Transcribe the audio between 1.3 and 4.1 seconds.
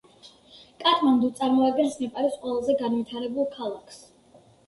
წარმოადგენს ნეპალის ყველაზე განვითარებულ ქალაქს.